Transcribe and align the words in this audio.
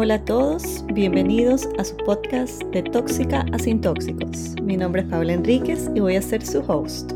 Hola 0.00 0.14
a 0.14 0.24
todos, 0.24 0.84
bienvenidos 0.92 1.68
a 1.76 1.82
su 1.82 1.96
podcast 1.96 2.62
de 2.66 2.84
Tóxica 2.84 3.44
a 3.50 3.58
Sin 3.58 3.80
Tóxicos. 3.80 4.54
Mi 4.62 4.76
nombre 4.76 5.02
es 5.02 5.08
Paula 5.08 5.32
Enríquez 5.32 5.90
y 5.92 5.98
voy 5.98 6.14
a 6.14 6.22
ser 6.22 6.46
su 6.46 6.60
host. 6.60 7.10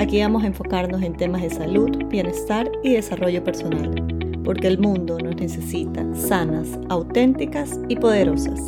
Aquí 0.00 0.20
vamos 0.20 0.42
a 0.42 0.48
enfocarnos 0.48 1.00
en 1.02 1.16
temas 1.16 1.42
de 1.42 1.50
salud, 1.50 1.96
bienestar 2.08 2.68
y 2.82 2.94
desarrollo 2.94 3.44
personal, 3.44 3.94
porque 4.42 4.66
el 4.66 4.80
mundo 4.80 5.16
nos 5.20 5.36
necesita 5.36 6.04
sanas, 6.16 6.66
auténticas 6.88 7.78
y 7.88 7.94
poderosas. 7.94 8.60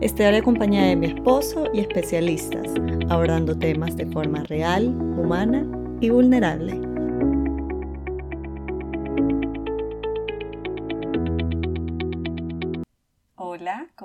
Estaré 0.00 0.38
acompañada 0.38 0.86
de 0.86 0.96
mi 0.96 1.08
esposo 1.08 1.64
y 1.74 1.80
especialistas, 1.80 2.66
abordando 3.10 3.54
temas 3.58 3.94
de 3.98 4.06
forma 4.06 4.42
real, 4.44 4.86
humana 5.18 5.66
y 6.00 6.08
vulnerable. 6.08 6.89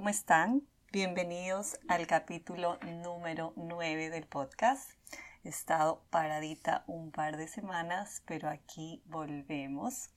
¿Cómo 0.06 0.12
están? 0.12 0.62
Bienvenidos 0.92 1.80
al 1.88 2.06
capítulo 2.06 2.78
número 3.02 3.54
9 3.56 4.12
del 4.12 4.28
podcast. 4.28 4.92
He 5.44 5.50
estado 5.50 6.04
paradita 6.12 6.84
un 6.86 7.10
par 7.10 7.38
de 7.38 7.48
semanas, 7.48 8.22
pero 8.28 8.48
aquí 8.48 9.02
volvemos. 9.08 10.12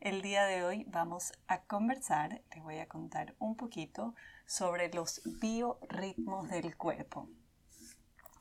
El 0.00 0.22
día 0.22 0.46
de 0.46 0.64
hoy 0.64 0.84
vamos 0.88 1.34
a 1.48 1.60
conversar, 1.64 2.40
les 2.54 2.62
voy 2.64 2.78
a 2.78 2.88
contar 2.88 3.34
un 3.38 3.56
poquito 3.56 4.14
sobre 4.46 4.90
los 4.90 5.20
biorritmos 5.38 6.48
del 6.48 6.74
cuerpo. 6.74 7.28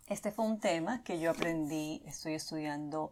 Este 0.07 0.31
fue 0.31 0.45
un 0.45 0.61
tema 0.61 1.03
que 1.03 1.19
yo 1.19 1.31
aprendí, 1.31 2.03
estoy 2.05 2.35
estudiando 2.35 3.11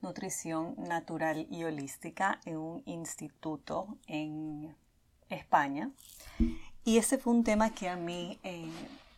nutrición 0.00 0.76
natural 0.78 1.48
y 1.50 1.64
holística 1.64 2.40
en 2.44 2.58
un 2.58 2.82
instituto 2.86 3.98
en 4.06 4.76
España. 5.28 5.90
Y 6.84 6.98
ese 6.98 7.16
fue 7.16 7.32
un 7.32 7.44
tema 7.44 7.70
que 7.70 7.88
a 7.88 7.96
mí 7.96 8.38
eh, 8.42 8.68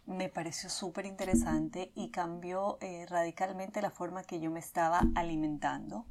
me 0.06 0.28
pareció 0.28 0.70
súper 0.70 1.04
interesante 1.04 1.90
y 1.96 2.10
cambió 2.10 2.78
eh, 2.80 3.06
radicalmente 3.08 3.82
la 3.82 3.90
forma 3.90 4.22
que 4.22 4.38
yo 4.38 4.52
me 4.52 4.60
estaba 4.60 5.02
alimentando. 5.16 6.06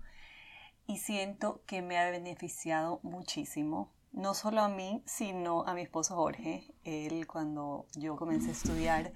Y 0.86 0.98
siento 0.98 1.62
que 1.66 1.82
me 1.82 1.98
ha 1.98 2.10
beneficiado 2.10 3.00
muchísimo, 3.04 3.94
no 4.12 4.34
solo 4.34 4.62
a 4.62 4.68
mí, 4.68 5.02
sino 5.06 5.64
a 5.66 5.74
mi 5.74 5.82
esposo 5.82 6.16
Jorge. 6.16 6.74
Él 6.84 7.26
cuando 7.26 7.88
yo 7.96 8.18
comencé 8.18 8.50
a 8.50 8.54
estudiar 8.54 9.14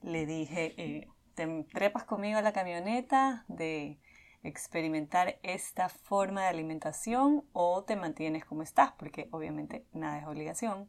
le 0.00 0.24
dije, 0.24 0.74
eh, 0.78 1.08
te 1.34 1.46
trepas 1.74 2.04
conmigo 2.04 2.38
a 2.38 2.42
la 2.42 2.54
camioneta 2.54 3.44
de 3.48 3.98
experimentar 4.42 5.38
esta 5.42 5.88
forma 5.90 6.42
de 6.42 6.48
alimentación 6.48 7.44
o 7.52 7.84
te 7.84 7.96
mantienes 7.96 8.44
como 8.46 8.62
estás, 8.62 8.92
porque 8.92 9.28
obviamente 9.30 9.86
nada 9.92 10.18
es 10.18 10.26
obligación. 10.26 10.88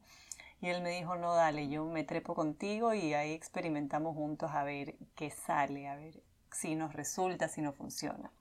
Y 0.64 0.69
él 0.69 0.81
me 0.81 0.92
dijo, 0.92 1.17
no, 1.17 1.36
dale, 1.36 1.67
yo 1.67 1.83
me 1.83 2.06
trepo 2.06 2.36
contigo 2.36 2.94
y 2.94 3.14
ahí 3.14 3.33
experimentamos 3.33 4.16
juntos 4.16 4.52
a 4.52 4.64
ver 4.64 4.95
qué 5.14 5.30
sale, 5.30 5.89
a 5.89 5.97
ver 5.97 6.23
si 6.53 6.75
nos 6.75 6.94
resulta, 6.94 7.50
si 7.50 7.59
no 7.59 7.73
funciona. 7.73 8.31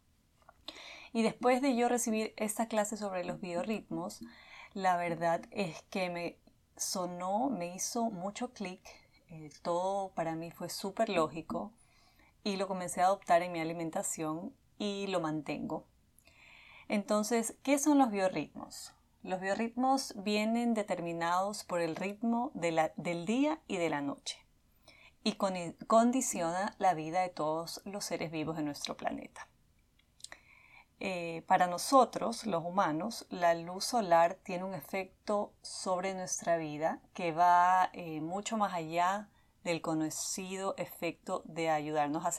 Y 1.13 1.23
después 1.23 1.61
de 1.61 1.75
yo 1.75 1.89
recibir 1.89 2.33
esta 2.37 2.69
clase 2.69 2.97
sobre 2.97 3.25
los 3.25 3.41
biorritmos, 3.41 4.21
la 4.73 4.97
verdad 4.97 5.43
es 5.51 5.83
que 5.91 6.11
me 6.11 6.39
sonó, 6.77 7.51
me 7.51 7.75
hizo 7.75 8.05
mucho 8.05 8.53
clic, 8.53 8.81
eh, 9.31 9.51
todo 9.63 10.11
para 10.11 10.37
mí 10.37 10.53
fue 10.53 10.71
súper 10.71 11.09
lógico 11.09 11.73
y 12.45 12.55
lo 12.55 12.69
comencé 12.69 13.01
a 13.01 13.07
adoptar 13.07 13.43
en 13.43 13.51
mi 13.51 13.59
alimentación 13.59 14.55
y 14.79 15.09
lo 15.09 15.19
mantengo. 15.19 15.87
Entonces, 16.87 17.57
¿qué 17.65 17.81
son 17.81 17.99
los 17.99 18.13
biorritmos? 18.13 18.93
Los 19.23 19.41
biorritmos 19.41 20.15
vienen 20.17 20.75
determinados 20.75 21.63
por 21.63 21.81
el 21.81 21.95
ritmo 21.95 22.51
del 22.55 23.25
día 23.25 23.61
y 23.69 23.77
de 23.77 23.89
la 23.89 24.01
noche 24.01 24.45
y 25.23 25.35
condiciona 25.87 26.75
la 26.79 26.95
vida 26.95 27.21
de 27.21 27.29
todos 27.29 27.81
los 27.85 28.05
seres 28.05 28.33
vivos 28.33 28.57
de 28.57 28.65
nuestro 28.65 28.97
planeta. 28.97 29.47
Eh, 30.99 31.45
para 31.47 31.69
nosotros, 31.69 32.47
los 32.47 32.65
humanos, 32.65 33.27
la 33.31 33.55
luz 33.55 33.85
solar 33.85 34.39
tiene 34.43 34.65
un 34.65 34.75
efecto 34.75 35.53
sobre 35.63 36.15
nuestra 36.15 36.57
vida 36.57 37.01
que 37.15 37.31
va 37.31 37.91
eh, 37.93 38.21
mucho 38.21 38.57
más 38.57 38.75
allá 38.75 39.29
del 39.63 39.81
conocido 39.83 40.75
efecto 40.79 41.43
de 41.45 41.71
ayudarnos 41.71 42.27
a 42.27 42.33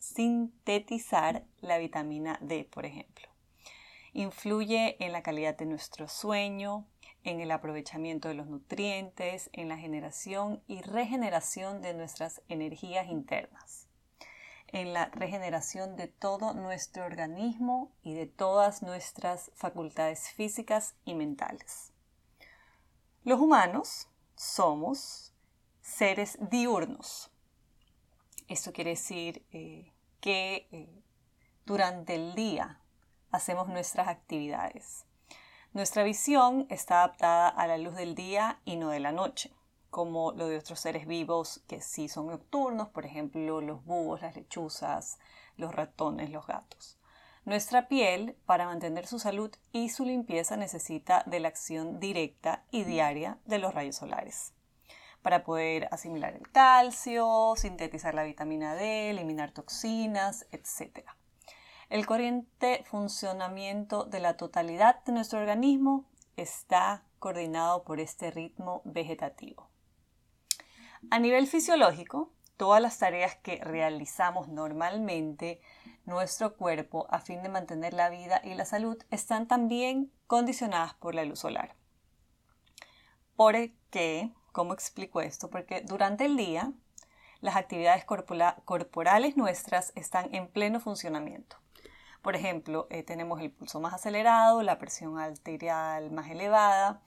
sintetizar 0.00 1.44
la 1.60 1.78
vitamina 1.78 2.36
D, 2.40 2.64
por 2.64 2.84
ejemplo. 2.84 3.29
Influye 4.12 4.96
en 5.04 5.12
la 5.12 5.22
calidad 5.22 5.56
de 5.56 5.66
nuestro 5.66 6.08
sueño, 6.08 6.86
en 7.22 7.40
el 7.40 7.50
aprovechamiento 7.50 8.28
de 8.28 8.34
los 8.34 8.46
nutrientes, 8.46 9.50
en 9.52 9.68
la 9.68 9.76
generación 9.76 10.62
y 10.66 10.82
regeneración 10.82 11.80
de 11.82 11.94
nuestras 11.94 12.42
energías 12.48 13.06
internas, 13.08 13.88
en 14.68 14.92
la 14.92 15.06
regeneración 15.06 15.96
de 15.96 16.08
todo 16.08 16.54
nuestro 16.54 17.04
organismo 17.04 17.92
y 18.02 18.14
de 18.14 18.26
todas 18.26 18.82
nuestras 18.82 19.52
facultades 19.54 20.30
físicas 20.30 20.94
y 21.04 21.14
mentales. 21.14 21.92
Los 23.22 23.38
humanos 23.38 24.08
somos 24.34 25.34
seres 25.82 26.38
diurnos. 26.50 27.30
Esto 28.48 28.72
quiere 28.72 28.90
decir 28.90 29.44
eh, 29.52 29.92
que 30.20 30.68
eh, 30.72 31.02
durante 31.66 32.14
el 32.14 32.34
día 32.34 32.79
hacemos 33.30 33.68
nuestras 33.68 34.08
actividades. 34.08 35.06
Nuestra 35.72 36.02
visión 36.02 36.66
está 36.68 37.04
adaptada 37.04 37.48
a 37.48 37.66
la 37.66 37.78
luz 37.78 37.94
del 37.94 38.14
día 38.14 38.60
y 38.64 38.76
no 38.76 38.90
de 38.90 39.00
la 39.00 39.12
noche, 39.12 39.52
como 39.88 40.32
lo 40.32 40.48
de 40.48 40.58
otros 40.58 40.80
seres 40.80 41.06
vivos 41.06 41.62
que 41.68 41.80
sí 41.80 42.08
son 42.08 42.26
nocturnos, 42.28 42.88
por 42.88 43.06
ejemplo 43.06 43.60
los 43.60 43.84
búhos, 43.84 44.22
las 44.22 44.34
lechuzas, 44.36 45.18
los 45.56 45.74
ratones, 45.74 46.30
los 46.30 46.46
gatos. 46.46 46.98
Nuestra 47.44 47.88
piel, 47.88 48.36
para 48.46 48.66
mantener 48.66 49.06
su 49.06 49.18
salud 49.18 49.50
y 49.72 49.88
su 49.88 50.04
limpieza, 50.04 50.56
necesita 50.56 51.22
de 51.26 51.40
la 51.40 51.48
acción 51.48 52.00
directa 52.00 52.64
y 52.70 52.84
diaria 52.84 53.38
de 53.46 53.58
los 53.58 53.72
rayos 53.74 53.96
solares 53.96 54.52
para 55.22 55.44
poder 55.44 55.88
asimilar 55.90 56.34
el 56.34 56.50
calcio, 56.50 57.54
sintetizar 57.56 58.14
la 58.14 58.22
vitamina 58.22 58.74
D, 58.74 59.10
eliminar 59.10 59.52
toxinas, 59.52 60.46
etc. 60.50 61.04
El 61.90 62.06
corriente 62.06 62.84
funcionamiento 62.84 64.04
de 64.04 64.20
la 64.20 64.36
totalidad 64.36 65.04
de 65.04 65.12
nuestro 65.12 65.40
organismo 65.40 66.06
está 66.36 67.04
coordinado 67.18 67.84
por 67.84 68.00
este 68.00 68.30
ritmo 68.30 68.80
vegetativo. 68.84 69.68
A 71.10 71.18
nivel 71.18 71.46
fisiológico, 71.46 72.32
todas 72.56 72.80
las 72.80 72.98
tareas 72.98 73.36
que 73.36 73.56
realizamos 73.62 74.48
normalmente 74.48 75.60
nuestro 76.06 76.56
cuerpo 76.56 77.06
a 77.10 77.20
fin 77.20 77.42
de 77.42 77.48
mantener 77.48 77.92
la 77.92 78.08
vida 78.08 78.40
y 78.44 78.54
la 78.54 78.64
salud 78.64 78.96
están 79.10 79.48
también 79.48 80.12
condicionadas 80.26 80.94
por 80.94 81.14
la 81.14 81.24
luz 81.24 81.40
solar. 81.40 81.74
Por 83.36 83.56
qué 83.90 84.32
¿Cómo 84.52 84.74
explico 84.74 85.20
esto? 85.20 85.48
Porque 85.48 85.82
durante 85.82 86.24
el 86.24 86.36
día 86.36 86.72
las 87.40 87.56
actividades 87.56 88.04
corporales 88.04 89.36
nuestras 89.36 89.92
están 89.94 90.34
en 90.34 90.48
pleno 90.48 90.80
funcionamiento. 90.80 91.56
Por 92.22 92.36
ejemplo, 92.36 92.86
eh, 92.90 93.02
tenemos 93.02 93.40
el 93.40 93.50
pulso 93.50 93.80
más 93.80 93.94
acelerado, 93.94 94.62
la 94.62 94.78
presión 94.78 95.18
arterial 95.18 96.10
más 96.10 96.30
elevada, 96.30 97.00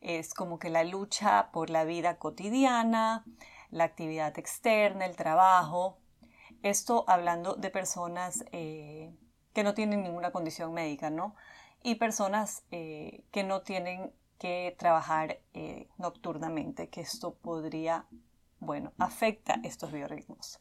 es 0.00 0.34
como 0.34 0.58
que 0.58 0.68
la 0.68 0.82
lucha 0.82 1.50
por 1.52 1.70
la 1.70 1.84
vida 1.84 2.18
cotidiana, 2.18 3.24
la 3.70 3.84
actividad 3.84 4.36
externa, 4.38 5.06
el 5.06 5.14
trabajo. 5.14 5.98
Esto 6.62 7.04
hablando 7.06 7.54
de 7.54 7.70
personas 7.70 8.44
eh, 8.50 9.14
que 9.52 9.62
no 9.62 9.74
tienen 9.74 10.02
ninguna 10.02 10.32
condición 10.32 10.72
médica, 10.72 11.08
¿no? 11.10 11.36
Y 11.82 11.94
personas 11.94 12.64
eh, 12.72 13.24
que 13.30 13.44
no 13.44 13.62
tienen 13.62 14.12
que 14.38 14.74
trabajar 14.78 15.40
nocturnamente, 15.96 16.88
que 16.90 17.00
esto 17.00 17.34
podría, 17.34 18.06
bueno, 18.60 18.92
afecta 18.98 19.60
estos 19.64 19.90
biorritmos. 19.90 20.60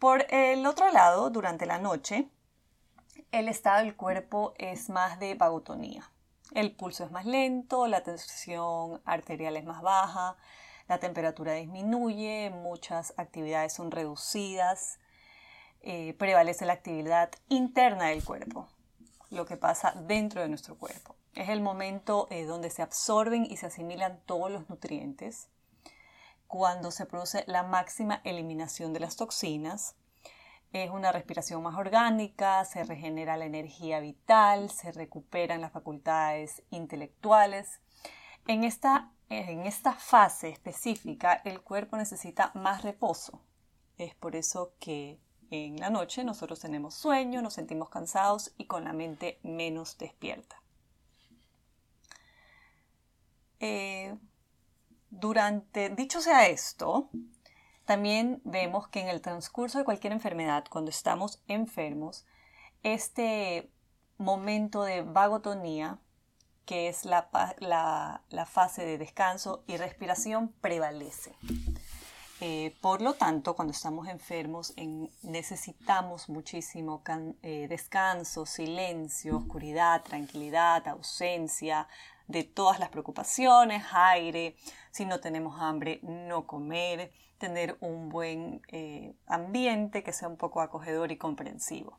Por 0.00 0.26
el 0.32 0.66
otro 0.66 0.90
lado, 0.90 1.30
durante 1.30 1.66
la 1.66 1.78
noche, 1.78 2.28
el 3.32 3.48
estado 3.48 3.78
del 3.78 3.96
cuerpo 3.96 4.54
es 4.58 4.90
más 4.90 5.18
de 5.18 5.34
vagotonía. 5.34 6.10
El 6.52 6.72
pulso 6.72 7.04
es 7.04 7.10
más 7.10 7.26
lento, 7.26 7.86
la 7.86 8.02
tensión 8.02 9.00
arterial 9.04 9.56
es 9.56 9.64
más 9.64 9.82
baja, 9.82 10.36
la 10.88 10.98
temperatura 10.98 11.52
disminuye, 11.52 12.50
muchas 12.50 13.14
actividades 13.16 13.72
son 13.72 13.92
reducidas, 13.92 14.98
eh, 15.82 16.14
prevalece 16.18 16.66
la 16.66 16.72
actividad 16.72 17.30
interna 17.48 18.08
del 18.08 18.24
cuerpo, 18.24 18.68
lo 19.30 19.46
que 19.46 19.56
pasa 19.56 19.94
dentro 20.06 20.42
de 20.42 20.48
nuestro 20.48 20.76
cuerpo. 20.76 21.14
Es 21.34 21.48
el 21.48 21.60
momento 21.60 22.26
eh, 22.30 22.44
donde 22.44 22.70
se 22.70 22.82
absorben 22.82 23.44
y 23.44 23.56
se 23.56 23.66
asimilan 23.66 24.20
todos 24.26 24.50
los 24.50 24.68
nutrientes, 24.68 25.48
cuando 26.48 26.90
se 26.90 27.06
produce 27.06 27.44
la 27.46 27.62
máxima 27.62 28.20
eliminación 28.24 28.92
de 28.92 28.98
las 28.98 29.14
toxinas. 29.14 29.94
Es 30.72 30.90
una 30.90 31.10
respiración 31.10 31.62
más 31.62 31.76
orgánica, 31.76 32.64
se 32.64 32.84
regenera 32.84 33.36
la 33.36 33.46
energía 33.46 33.98
vital, 33.98 34.70
se 34.70 34.92
recuperan 34.92 35.60
las 35.60 35.72
facultades 35.72 36.62
intelectuales. 36.70 37.80
En 38.46 38.62
esta, 38.62 39.10
en 39.28 39.66
esta 39.66 39.94
fase 39.94 40.48
específica 40.48 41.42
el 41.44 41.60
cuerpo 41.60 41.96
necesita 41.96 42.52
más 42.54 42.82
reposo. 42.82 43.40
Es 43.98 44.14
por 44.14 44.36
eso 44.36 44.74
que 44.78 45.18
en 45.50 45.76
la 45.80 45.90
noche 45.90 46.22
nosotros 46.22 46.60
tenemos 46.60 46.94
sueño, 46.94 47.42
nos 47.42 47.54
sentimos 47.54 47.90
cansados 47.90 48.52
y 48.56 48.66
con 48.66 48.84
la 48.84 48.92
mente 48.92 49.40
menos 49.42 49.98
despierta. 49.98 50.62
Eh, 53.58 54.16
durante, 55.10 55.90
dicho 55.90 56.20
sea 56.20 56.46
esto, 56.46 57.10
también 57.90 58.40
vemos 58.44 58.86
que 58.86 59.00
en 59.00 59.08
el 59.08 59.20
transcurso 59.20 59.78
de 59.78 59.84
cualquier 59.84 60.12
enfermedad, 60.12 60.64
cuando 60.70 60.92
estamos 60.92 61.42
enfermos, 61.48 62.24
este 62.84 63.68
momento 64.16 64.84
de 64.84 65.02
vagotonía, 65.02 65.98
que 66.66 66.86
es 66.86 67.04
la, 67.04 67.28
fase 68.46 68.86
de 68.86 68.96
descanso 68.96 69.64
y 69.66 69.76
respiración, 69.76 70.52
prevalece. 70.60 71.34
Eh, 72.40 72.76
por 72.80 73.02
lo 73.02 73.14
tanto, 73.14 73.56
cuando 73.56 73.72
estamos 73.72 74.06
enfermos 74.06 74.72
necesitamos 75.24 76.28
muchísimo 76.28 77.02
eh, 77.42 77.66
descanso, 77.68 78.46
silencio, 78.46 79.38
oscuridad, 79.38 80.04
tranquilidad, 80.04 80.86
ausencia 80.86 81.88
de 82.28 82.44
todas 82.44 82.78
las 82.78 82.90
preocupaciones, 82.90 83.82
aire, 83.90 84.54
si 84.92 85.06
no 85.06 85.18
tenemos 85.18 85.60
hambre, 85.60 85.98
no 86.04 86.46
comer, 86.46 87.12
tener 87.40 87.78
un 87.80 88.10
buen 88.10 88.60
eh, 88.68 89.16
ambiente 89.26 90.04
que 90.04 90.12
sea 90.12 90.28
un 90.28 90.36
poco 90.36 90.60
acogedor 90.60 91.10
y 91.10 91.16
comprensivo. 91.16 91.98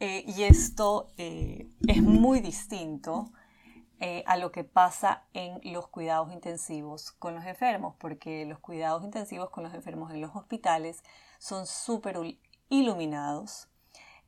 Eh, 0.00 0.24
y 0.26 0.42
esto 0.42 1.12
eh, 1.16 1.68
es 1.86 2.02
muy 2.02 2.40
distinto 2.40 3.32
a 4.26 4.36
lo 4.36 4.52
que 4.52 4.62
pasa 4.62 5.26
en 5.32 5.58
los 5.72 5.88
cuidados 5.88 6.30
intensivos 6.30 7.12
con 7.12 7.34
los 7.34 7.46
enfermos, 7.46 7.94
porque 7.98 8.44
los 8.44 8.58
cuidados 8.58 9.02
intensivos 9.02 9.48
con 9.48 9.64
los 9.64 9.72
enfermos 9.72 10.12
en 10.12 10.20
los 10.20 10.36
hospitales 10.36 11.02
son 11.38 11.66
súper 11.66 12.18
iluminados, 12.68 13.70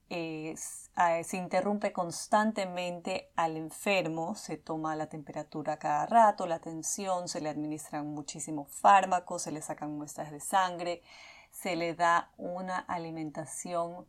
se 0.08 1.37
interrumpe 1.37 1.93
constantemente 1.93 3.31
al 3.37 3.56
enfermo, 3.56 4.34
se 4.34 4.56
toma 4.56 4.96
la 4.96 5.08
temperatura 5.08 5.78
cada 5.78 6.06
rato, 6.06 6.46
la 6.46 6.60
tensión, 6.60 7.28
se 7.28 7.40
le 7.40 7.50
administran 7.50 8.06
muchísimos 8.06 8.70
fármacos, 8.70 9.43
se 9.43 9.52
le 9.52 9.60
sacan 9.60 9.96
muestras 9.96 10.31
de 10.31 10.40
sangre, 10.40 11.02
se 11.50 11.76
le 11.76 11.94
da 11.94 12.32
una 12.37 12.78
alimentación 12.78 14.06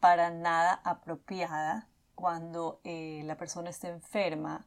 para 0.00 0.30
nada 0.30 0.80
apropiada. 0.84 1.88
Cuando 2.14 2.80
eh, 2.84 3.22
la 3.24 3.36
persona 3.36 3.70
está 3.70 3.88
enferma, 3.88 4.66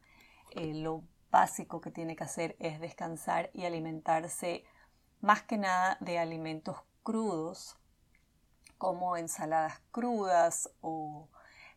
eh, 0.50 0.74
lo 0.74 1.04
básico 1.30 1.80
que 1.80 1.90
tiene 1.90 2.16
que 2.16 2.24
hacer 2.24 2.56
es 2.58 2.80
descansar 2.80 3.50
y 3.52 3.64
alimentarse 3.64 4.64
más 5.20 5.42
que 5.42 5.58
nada 5.58 5.96
de 6.00 6.18
alimentos 6.18 6.76
crudos 7.02 7.78
como 8.78 9.16
ensaladas 9.16 9.80
crudas 9.90 10.70
o 10.80 11.28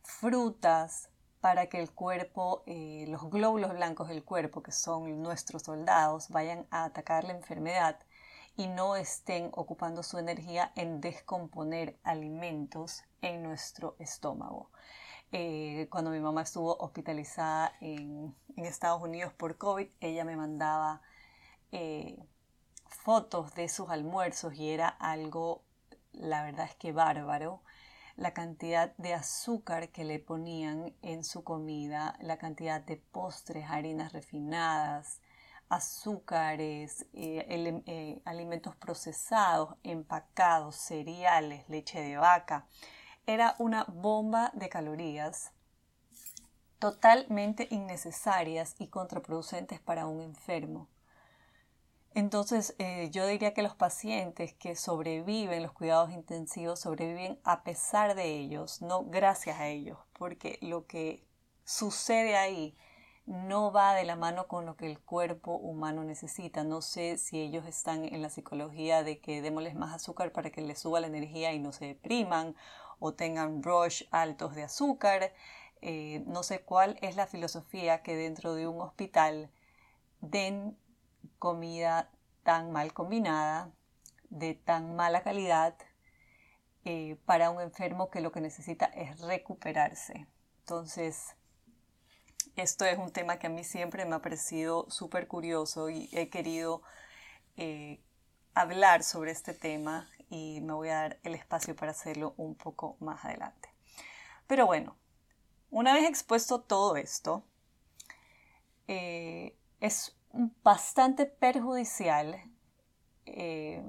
frutas 0.04 1.10
para 1.42 1.68
que 1.68 1.80
el 1.80 1.92
cuerpo, 1.92 2.63
eh, 2.66 3.06
los 3.07 3.30
glóbulos 3.30 3.74
blancos 3.74 4.10
del 4.10 4.24
cuerpo, 4.24 4.62
que 4.62 4.72
son 4.72 5.22
nuestros 5.22 5.63
soldados, 5.63 6.30
vayan 6.30 6.68
a 6.69 6.84
atacar 6.84 7.24
la 7.24 7.34
enfermedad 7.34 8.00
y 8.57 8.68
no 8.68 8.98
estén 8.98 9.50
ocupando 9.54 10.04
su 10.04 10.18
energía 10.18 10.74
en 10.75 11.00
descomponer 11.00 11.98
alimentos 12.04 13.04
en 13.22 13.42
nuestro 13.42 13.95
estómago. 14.00 14.69
Eh, 15.31 15.88
cuando 15.90 16.12
mi 16.12 16.19
mamá 16.19 16.42
estuvo 16.42 16.75
hospitalizada 16.78 17.74
en, 17.80 18.36
Estados 18.57 19.02
Unidos 19.02 19.31
por 19.31 19.57
COVID, 19.57 19.88
ella 20.02 20.25
me 20.25 20.36
mandaba 20.36 21.02
eh, 21.72 22.19
fotos 22.86 23.56
de 23.56 23.69
sus 23.69 23.90
almuerzos 23.90 24.56
y 24.56 24.72
era 24.72 24.90
algo 24.90 25.63
la 26.13 26.44
verdad 26.44 26.65
es 26.65 26.75
que 26.75 26.91
bárbaro, 26.91 27.61
la 28.15 28.33
cantidad 28.33 28.95
de 28.97 29.13
azúcar 29.13 29.89
que 29.89 30.03
le 30.03 30.19
ponían 30.19 30.94
en 31.01 31.23
su 31.23 31.44
comida, 31.44 32.17
la 32.21 32.38
cantidad 32.38 32.81
de 32.81 32.97
postres, 32.97 33.69
harinas 33.69 34.11
refinadas, 34.11 35.21
azúcares, 35.69 37.06
eh, 37.13 37.45
eh, 37.85 38.21
alimentos 38.25 38.75
procesados, 38.75 39.75
empacados, 39.83 40.75
cereales, 40.75 41.67
leche 41.69 42.01
de 42.01 42.17
vaca. 42.17 42.65
Era 43.25 43.56
una 43.59 43.85
bomba 43.85 44.51
de 44.53 44.67
calorías 44.67 45.53
totalmente 46.79 47.67
innecesarias 47.69 48.75
y 48.79 48.88
contraproducentes 48.88 49.79
para 49.79 50.07
un 50.07 50.21
enfermo. 50.21 50.88
Entonces, 52.15 52.75
eh, 52.79 53.09
yo 53.11 53.27
diría 53.27 53.53
que 53.53 53.61
los 53.61 53.75
pacientes 53.75 54.53
que 54.53 54.75
sobreviven 54.75 55.63
los 55.63 55.73
cuidados 55.73 56.11
intensivos 56.11 56.79
sobreviven 56.79 57.39
a 57.44 57.63
pesar 57.63 58.15
de 58.15 58.25
ellos, 58.25 58.81
no 58.81 59.06
gracias 59.06 59.59
a 59.59 59.67
ellos, 59.67 60.00
porque 60.13 60.57
lo 60.61 60.88
que 60.88 61.23
sucede 61.63 62.35
ahí 62.35 62.75
no 63.29 63.71
va 63.71 63.94
de 63.94 64.06
la 64.06 64.15
mano 64.15 64.47
con 64.47 64.65
lo 64.65 64.75
que 64.75 64.88
el 64.88 65.00
cuerpo 65.00 65.56
humano 65.56 66.03
necesita. 66.03 66.63
No 66.63 66.81
sé 66.81 67.17
si 67.17 67.39
ellos 67.39 67.67
están 67.67 68.03
en 68.03 68.23
la 68.23 68.31
psicología 68.31 69.03
de 69.03 69.19
que 69.19 69.44
démosles 69.44 69.75
más 69.75 69.94
azúcar 69.94 70.31
para 70.31 70.50
que 70.50 70.61
les 70.61 70.79
suba 70.79 71.00
la 71.00 71.07
energía 71.07 71.53
y 71.53 71.59
no 71.59 71.71
se 71.71 71.85
depriman 71.85 72.56
o 72.97 73.13
tengan 73.13 73.61
rush 73.61 74.03
altos 74.09 74.56
de 74.56 74.63
azúcar. 74.63 75.31
Eh, 75.81 76.23
no 76.25 76.41
sé 76.41 76.61
cuál 76.61 76.97
es 77.01 77.15
la 77.15 77.27
filosofía 77.27 78.01
que 78.01 78.15
dentro 78.15 78.56
de 78.56 78.67
un 78.67 78.81
hospital 78.81 79.51
den 80.21 80.75
comida 81.38 82.12
tan 82.44 82.71
mal 82.71 82.94
combinada, 82.94 83.71
de 84.30 84.54
tan 84.54 84.95
mala 84.95 85.24
calidad, 85.24 85.75
eh, 86.86 87.18
para 87.25 87.50
un 87.50 87.62
enfermo 87.62 88.10
que 88.10 88.21
lo 88.21 88.31
que 88.31 88.42
necesita 88.42 88.86
es 88.86 89.19
recuperarse. 89.21 90.27
Entonces, 90.60 91.36
esto 92.56 92.86
es 92.86 92.98
un 92.98 93.12
tema 93.12 93.39
que 93.39 93.48
a 93.48 93.50
mí 93.50 93.63
siempre 93.63 94.06
me 94.06 94.16
ha 94.16 94.21
parecido 94.21 94.89
súper 94.89 95.27
curioso 95.27 95.89
y 95.89 96.10
he 96.12 96.30
querido 96.30 96.81
eh, 97.57 98.01
hablar 98.54 99.04
sobre 99.04 99.31
este 99.31 99.54
tema 99.54 100.10
y 100.30 100.62
me 100.62 100.74
voy 100.74 100.89
a 100.89 100.95
dar 100.95 101.19
el 101.24 101.36
espacio 101.36 101.75
para 101.75 101.92
hacerlo 101.92 102.33
un 102.38 102.56
poco 102.56 102.98
más 103.00 103.25
adelante. 103.25 103.69
Pero 104.48 104.66
bueno, 104.66 104.98
una 105.69 105.94
vez 105.94 106.07
expuesto 106.07 106.62
todo 106.62 106.95
esto, 106.98 107.44
eh, 108.88 109.56
es 109.80 110.19
bastante 110.64 111.26
perjudicial 111.26 112.42
eh, 113.26 113.83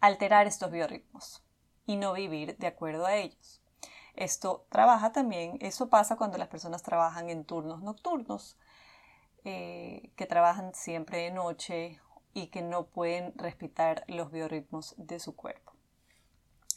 alterar 0.00 0.46
estos 0.46 0.70
biorritmos 0.70 1.42
y 1.86 1.96
no 1.96 2.12
vivir 2.12 2.56
de 2.58 2.66
acuerdo 2.66 3.06
a 3.06 3.16
ellos. 3.16 3.62
Esto 4.14 4.66
trabaja 4.70 5.12
también, 5.12 5.56
eso 5.60 5.88
pasa 5.88 6.16
cuando 6.16 6.38
las 6.38 6.48
personas 6.48 6.82
trabajan 6.82 7.30
en 7.30 7.44
turnos 7.44 7.82
nocturnos, 7.82 8.58
eh, 9.44 10.12
que 10.16 10.26
trabajan 10.26 10.74
siempre 10.74 11.18
de 11.18 11.30
noche 11.30 12.00
y 12.34 12.48
que 12.48 12.62
no 12.62 12.86
pueden 12.86 13.32
respetar 13.36 14.04
los 14.08 14.30
biorritmos 14.30 14.94
de 14.98 15.18
su 15.20 15.34
cuerpo. 15.34 15.72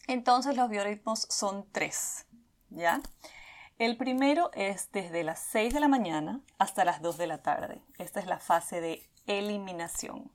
Entonces 0.08 0.56
los 0.56 0.70
biorritmos 0.70 1.28
son 1.30 1.68
tres, 1.72 2.26
¿ya? 2.70 3.02
El 3.80 3.98
primero 3.98 4.51
es 4.53 4.92
desde 4.92 5.24
las 5.24 5.39
6 5.39 5.74
de 5.74 5.80
la 5.80 5.88
mañana 5.88 6.42
hasta 6.60 6.86
las 6.86 7.01
2 7.01 7.18
de 7.18 7.25
la 7.25 7.42
tarde. 7.42 7.82
Esta 7.98 8.20
es 8.20 8.27
la 8.27 8.38
fase 8.38 8.82
de 8.82 9.10
eliminación. 9.25 10.32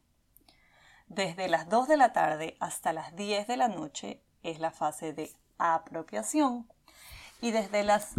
Desde 1.06 1.48
las 1.48 1.68
2 1.68 1.86
de 1.86 1.96
la 1.96 2.12
tarde 2.12 2.56
hasta 2.58 2.92
las 2.92 3.14
10 3.14 3.46
de 3.46 3.56
la 3.56 3.68
noche 3.68 4.20
es 4.42 4.58
la 4.58 4.72
fase 4.72 5.12
de 5.12 5.32
apropiación. 5.56 6.68
Y 7.40 7.52
desde 7.52 7.84
las 7.84 8.14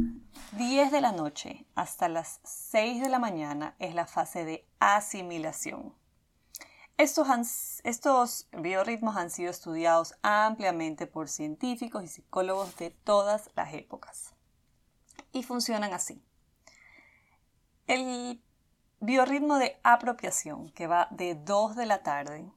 10 0.54 0.90
de 0.90 1.02
la 1.02 1.12
noche 1.12 1.66
hasta 1.76 2.08
las 2.08 2.40
6 2.46 3.02
de 3.02 3.10
la 3.10 3.20
mañana 3.20 3.76
es 3.78 3.96
la 3.96 4.08
fase 4.08 4.46
de 4.46 4.66
asimilación. 4.80 5.94
Estos, 6.98 7.28
estos, 7.84 8.48
biorritmos 8.54 9.18
han 9.18 9.30
sido 9.30 9.52
estudiados 9.52 10.16
ampliamente 10.22 11.08
por 11.08 11.28
científicos 11.28 12.06
y 12.06 12.08
psicólogos 12.08 12.78
de 12.78 12.92
todas 12.92 13.50
las 13.56 13.74
épocas 13.74 14.34
y 15.32 15.44
funcionan 15.44 15.94
así. 15.94 16.24
El 17.88 18.42
biorritmo 19.00 19.58
de 19.58 19.80
apropiación, 19.84 20.72
que 20.72 20.88
va 20.88 21.08
de 21.12 21.36
2 21.36 21.76
de 21.76 21.86
la 21.86 22.04
tarde 22.04 22.52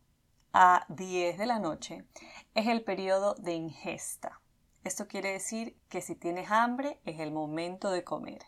a 0.52 0.84
10 0.88 1.38
de 1.38 1.46
la 1.46 1.58
noche, 1.58 2.04
es 2.54 2.66
el 2.66 2.84
periodo 2.84 3.34
de 3.34 3.54
ingesta. 3.54 4.40
Esto 4.84 5.06
quiere 5.06 5.32
decir 5.32 5.78
que 5.88 6.00
si 6.00 6.16
tienes 6.16 6.50
hambre 6.50 7.00
es 7.04 7.20
el 7.20 7.30
momento 7.30 7.90
de 7.90 8.04
comer. 8.04 8.42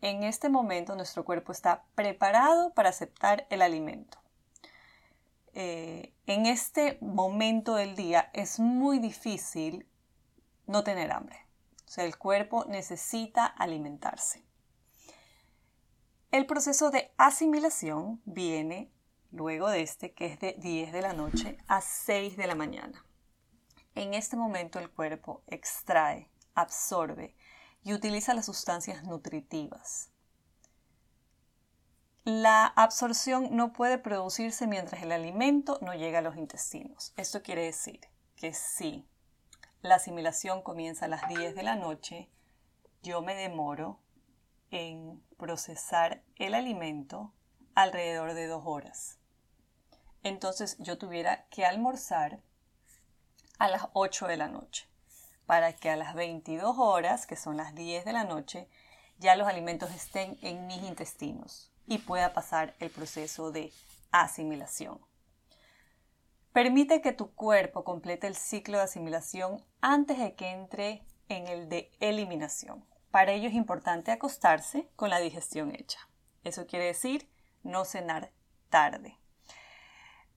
En 0.00 0.22
este 0.22 0.48
momento 0.48 0.94
nuestro 0.94 1.24
cuerpo 1.24 1.52
está 1.52 1.84
preparado 1.94 2.72
para 2.74 2.90
aceptar 2.90 3.46
el 3.50 3.62
alimento. 3.62 4.18
Eh, 5.54 6.14
en 6.26 6.46
este 6.46 6.98
momento 7.00 7.74
del 7.74 7.96
día 7.96 8.30
es 8.32 8.60
muy 8.60 8.98
difícil 8.98 9.88
no 10.66 10.84
tener 10.84 11.10
hambre. 11.10 11.47
O 11.88 11.90
sea, 11.90 12.04
el 12.04 12.18
cuerpo 12.18 12.66
necesita 12.68 13.46
alimentarse. 13.46 14.44
El 16.30 16.44
proceso 16.44 16.90
de 16.90 17.10
asimilación 17.16 18.20
viene 18.26 18.92
luego 19.30 19.70
de 19.70 19.80
este, 19.80 20.12
que 20.12 20.26
es 20.26 20.38
de 20.38 20.54
10 20.58 20.92
de 20.92 21.00
la 21.00 21.14
noche 21.14 21.56
a 21.66 21.80
6 21.80 22.36
de 22.36 22.46
la 22.46 22.54
mañana. 22.54 23.06
En 23.94 24.12
este 24.12 24.36
momento 24.36 24.78
el 24.78 24.90
cuerpo 24.90 25.42
extrae, 25.46 26.30
absorbe 26.54 27.34
y 27.82 27.94
utiliza 27.94 28.34
las 28.34 28.44
sustancias 28.44 29.04
nutritivas. 29.04 30.10
La 32.24 32.66
absorción 32.66 33.56
no 33.56 33.72
puede 33.72 33.96
producirse 33.96 34.66
mientras 34.66 35.02
el 35.02 35.10
alimento 35.10 35.78
no 35.80 35.94
llega 35.94 36.18
a 36.18 36.22
los 36.22 36.36
intestinos. 36.36 37.14
Esto 37.16 37.42
quiere 37.42 37.62
decir 37.62 38.00
que 38.36 38.52
si 38.52 39.08
la 39.82 39.96
asimilación 39.96 40.62
comienza 40.62 41.04
a 41.04 41.08
las 41.08 41.28
10 41.28 41.54
de 41.54 41.62
la 41.62 41.76
noche, 41.76 42.28
yo 43.02 43.22
me 43.22 43.34
demoro 43.34 44.00
en 44.70 45.22
procesar 45.36 46.22
el 46.36 46.54
alimento 46.54 47.32
alrededor 47.74 48.34
de 48.34 48.46
dos 48.46 48.62
horas. 48.66 49.18
Entonces 50.22 50.76
yo 50.78 50.98
tuviera 50.98 51.46
que 51.48 51.64
almorzar 51.64 52.40
a 53.58 53.68
las 53.68 53.86
8 53.92 54.26
de 54.26 54.36
la 54.36 54.48
noche 54.48 54.88
para 55.46 55.72
que 55.72 55.90
a 55.90 55.96
las 55.96 56.14
22 56.14 56.76
horas, 56.78 57.26
que 57.26 57.36
son 57.36 57.56
las 57.56 57.74
10 57.74 58.04
de 58.04 58.12
la 58.12 58.24
noche, 58.24 58.68
ya 59.18 59.36
los 59.36 59.48
alimentos 59.48 59.90
estén 59.92 60.38
en 60.42 60.66
mis 60.66 60.82
intestinos 60.82 61.72
y 61.86 61.98
pueda 61.98 62.34
pasar 62.34 62.74
el 62.80 62.90
proceso 62.90 63.50
de 63.50 63.72
asimilación. 64.10 65.07
Permite 66.52 67.00
que 67.00 67.12
tu 67.12 67.32
cuerpo 67.34 67.84
complete 67.84 68.26
el 68.26 68.34
ciclo 68.34 68.78
de 68.78 68.84
asimilación 68.84 69.64
antes 69.80 70.18
de 70.18 70.34
que 70.34 70.50
entre 70.50 71.04
en 71.28 71.46
el 71.46 71.68
de 71.68 71.90
eliminación. 72.00 72.84
Para 73.10 73.32
ello 73.32 73.48
es 73.48 73.54
importante 73.54 74.10
acostarse 74.10 74.88
con 74.96 75.10
la 75.10 75.18
digestión 75.18 75.74
hecha. 75.74 75.98
Eso 76.44 76.66
quiere 76.66 76.86
decir 76.86 77.30
no 77.62 77.84
cenar 77.84 78.32
tarde. 78.70 79.18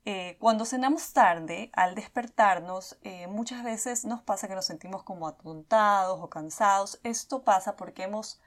Eh, 0.04 0.38
cuando 0.40 0.66
cenamos 0.66 1.14
tarde, 1.14 1.70
al 1.74 1.94
despertarnos, 1.94 2.98
eh, 3.04 3.28
muchas 3.28 3.64
veces 3.64 4.04
nos 4.04 4.22
pasa 4.22 4.48
que 4.48 4.56
nos 4.56 4.66
sentimos 4.66 5.04
como 5.04 5.28
atontados 5.28 6.20
o 6.22 6.30
cansados. 6.30 7.00
Esto 7.04 7.44
pasa 7.44 7.76
porque 7.76 8.04
hemos 8.04 8.42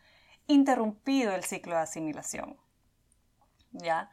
interrumpido 0.47 1.33
el 1.33 1.45
ciclo 1.45 1.77
de 1.77 1.83
asimilación. 1.83 2.59
¿Ya? 3.71 4.11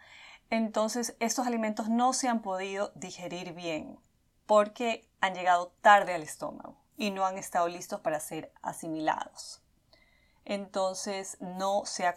Entonces, 0.51 1.15
estos 1.21 1.47
alimentos 1.47 1.87
no 1.87 2.11
se 2.11 2.27
han 2.27 2.41
podido 2.41 2.91
digerir 2.93 3.53
bien 3.53 3.97
porque 4.45 5.09
han 5.21 5.33
llegado 5.33 5.73
tarde 5.79 6.13
al 6.13 6.23
estómago 6.23 6.77
y 6.97 7.11
no 7.11 7.25
han 7.25 7.37
estado 7.37 7.69
listos 7.69 8.01
para 8.01 8.19
ser 8.19 8.51
asimilados. 8.61 9.63
Entonces, 10.43 11.37
no 11.39 11.85
se 11.85 12.05
ha 12.05 12.15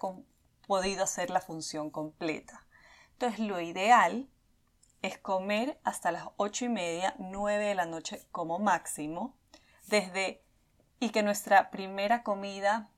podido 0.66 1.04
hacer 1.04 1.30
la 1.30 1.40
función 1.40 1.90
completa. 1.90 2.66
Entonces, 3.12 3.38
lo 3.38 3.60
ideal 3.60 4.28
es 5.00 5.16
comer 5.16 5.78
hasta 5.84 6.10
las 6.10 6.26
ocho 6.36 6.64
y 6.64 6.70
media, 6.70 7.14
9 7.18 7.64
de 7.64 7.74
la 7.76 7.86
noche 7.86 8.26
como 8.32 8.58
máximo, 8.58 9.36
desde 9.86 10.42
y 10.98 11.10
que 11.10 11.22
nuestra 11.22 11.70
primera 11.70 12.24
comida 12.24 12.90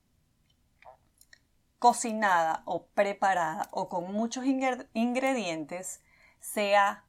cocinada 1.79 2.63
o 2.65 2.87
preparada 2.87 3.69
o 3.71 3.89
con 3.89 4.11
muchos 4.11 4.45
ingredientes 4.45 6.01
sea 6.39 7.05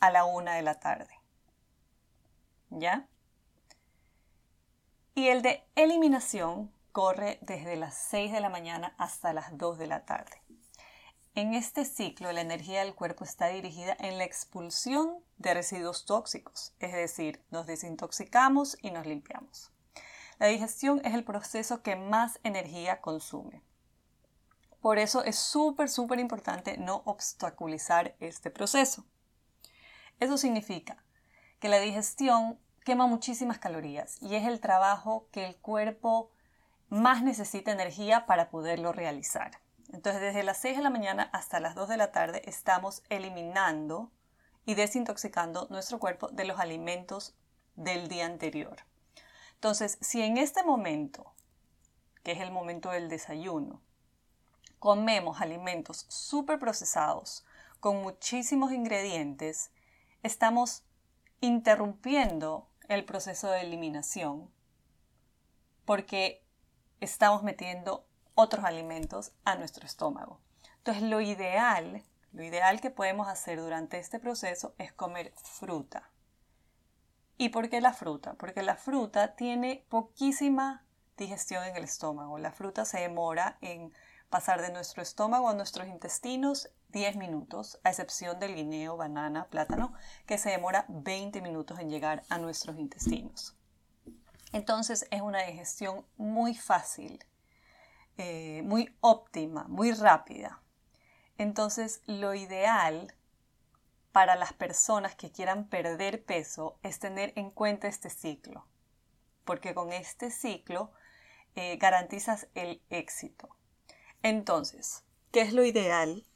a 0.00 0.10
la 0.10 0.24
una 0.24 0.54
de 0.54 0.62
la 0.62 0.80
tarde. 0.80 1.20
¿Ya? 2.70 3.08
Y 5.14 5.28
el 5.28 5.42
de 5.42 5.64
eliminación 5.74 6.72
corre 6.92 7.38
desde 7.42 7.76
las 7.76 7.94
6 8.10 8.32
de 8.32 8.40
la 8.40 8.48
mañana 8.48 8.94
hasta 8.98 9.32
las 9.32 9.56
2 9.56 9.78
de 9.78 9.86
la 9.86 10.04
tarde. 10.04 10.42
En 11.34 11.54
este 11.54 11.84
ciclo, 11.84 12.32
la 12.32 12.40
energía 12.40 12.80
del 12.80 12.94
cuerpo 12.94 13.24
está 13.24 13.48
dirigida 13.48 13.96
en 14.00 14.18
la 14.18 14.24
expulsión 14.24 15.22
de 15.38 15.54
residuos 15.54 16.04
tóxicos, 16.04 16.74
es 16.80 16.92
decir, 16.92 17.44
nos 17.50 17.66
desintoxicamos 17.66 18.76
y 18.82 18.90
nos 18.90 19.06
limpiamos. 19.06 19.72
La 20.40 20.46
digestión 20.46 21.02
es 21.04 21.12
el 21.12 21.22
proceso 21.22 21.82
que 21.82 21.96
más 21.96 22.40
energía 22.44 23.02
consume. 23.02 23.62
Por 24.80 24.98
eso 24.98 25.22
es 25.22 25.36
súper, 25.36 25.90
súper 25.90 26.18
importante 26.18 26.78
no 26.78 27.02
obstaculizar 27.04 28.16
este 28.20 28.50
proceso. 28.50 29.04
Eso 30.18 30.38
significa 30.38 31.04
que 31.58 31.68
la 31.68 31.78
digestión 31.78 32.58
quema 32.86 33.06
muchísimas 33.06 33.58
calorías 33.58 34.16
y 34.22 34.34
es 34.34 34.46
el 34.48 34.60
trabajo 34.60 35.28
que 35.30 35.44
el 35.44 35.56
cuerpo 35.56 36.30
más 36.88 37.22
necesita 37.22 37.70
energía 37.70 38.24
para 38.24 38.48
poderlo 38.48 38.92
realizar. 38.92 39.60
Entonces, 39.92 40.22
desde 40.22 40.42
las 40.42 40.56
6 40.56 40.78
de 40.78 40.82
la 40.82 40.88
mañana 40.88 41.28
hasta 41.34 41.60
las 41.60 41.74
2 41.74 41.90
de 41.90 41.98
la 41.98 42.12
tarde 42.12 42.40
estamos 42.46 43.02
eliminando 43.10 44.10
y 44.64 44.74
desintoxicando 44.74 45.66
nuestro 45.68 45.98
cuerpo 45.98 46.28
de 46.28 46.46
los 46.46 46.58
alimentos 46.58 47.36
del 47.76 48.08
día 48.08 48.24
anterior. 48.24 48.78
Entonces, 49.60 49.98
si 50.00 50.22
en 50.22 50.38
este 50.38 50.62
momento, 50.62 51.34
que 52.22 52.32
es 52.32 52.40
el 52.40 52.50
momento 52.50 52.92
del 52.92 53.10
desayuno, 53.10 53.82
comemos 54.78 55.42
alimentos 55.42 56.06
súper 56.08 56.58
procesados 56.58 57.44
con 57.78 58.00
muchísimos 58.00 58.72
ingredientes, 58.72 59.70
estamos 60.22 60.82
interrumpiendo 61.42 62.70
el 62.88 63.04
proceso 63.04 63.50
de 63.50 63.60
eliminación 63.60 64.50
porque 65.84 66.42
estamos 67.00 67.42
metiendo 67.42 68.06
otros 68.34 68.64
alimentos 68.64 69.32
a 69.44 69.56
nuestro 69.56 69.84
estómago. 69.84 70.40
Entonces 70.78 71.02
lo 71.02 71.20
ideal, 71.20 72.02
lo 72.32 72.42
ideal 72.42 72.80
que 72.80 72.88
podemos 72.88 73.28
hacer 73.28 73.60
durante 73.60 73.98
este 73.98 74.20
proceso 74.20 74.74
es 74.78 74.90
comer 74.94 75.34
fruta. 75.36 76.09
¿Y 77.40 77.48
por 77.48 77.70
qué 77.70 77.80
la 77.80 77.94
fruta? 77.94 78.34
Porque 78.34 78.62
la 78.62 78.76
fruta 78.76 79.34
tiene 79.34 79.86
poquísima 79.88 80.84
digestión 81.16 81.64
en 81.64 81.74
el 81.74 81.84
estómago. 81.84 82.36
La 82.36 82.52
fruta 82.52 82.84
se 82.84 83.00
demora 83.00 83.56
en 83.62 83.94
pasar 84.28 84.60
de 84.60 84.70
nuestro 84.70 85.02
estómago 85.02 85.48
a 85.48 85.54
nuestros 85.54 85.88
intestinos 85.88 86.68
10 86.90 87.16
minutos, 87.16 87.80
a 87.82 87.88
excepción 87.88 88.38
del 88.40 88.54
guineo, 88.54 88.98
banana, 88.98 89.46
plátano, 89.46 89.94
que 90.26 90.36
se 90.36 90.50
demora 90.50 90.84
20 90.90 91.40
minutos 91.40 91.78
en 91.78 91.88
llegar 91.88 92.24
a 92.28 92.36
nuestros 92.36 92.76
intestinos. 92.76 93.56
Entonces 94.52 95.06
es 95.10 95.22
una 95.22 95.42
digestión 95.44 96.04
muy 96.18 96.54
fácil 96.54 97.24
eh, 98.18 98.60
muy 98.66 98.94
óptima, 99.00 99.64
muy 99.66 99.92
rápida. 99.92 100.60
Entonces, 101.38 102.02
lo 102.04 102.34
ideal 102.34 103.14
para 104.12 104.36
las 104.36 104.52
personas 104.52 105.14
que 105.14 105.30
quieran 105.30 105.68
perder 105.68 106.24
peso 106.24 106.78
es 106.82 106.98
tener 106.98 107.32
en 107.36 107.50
cuenta 107.50 107.88
este 107.88 108.10
ciclo, 108.10 108.66
porque 109.44 109.74
con 109.74 109.92
este 109.92 110.30
ciclo 110.30 110.92
eh, 111.54 111.76
garantizas 111.76 112.48
el 112.54 112.82
éxito. 112.90 113.56
Entonces, 114.22 115.04
¿qué 115.32 115.40
es 115.40 115.52
lo 115.52 115.64
ideal 115.64 116.26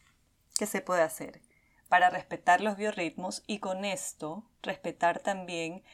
que 0.58 0.66
se 0.66 0.80
puede 0.80 1.02
hacer? 1.02 1.42
Para 1.88 2.10
respetar 2.10 2.60
los 2.60 2.76
biorritmos 2.76 3.42
y 3.46 3.58
con 3.58 3.84
esto 3.84 4.44
respetar 4.62 5.20
también 5.20 5.84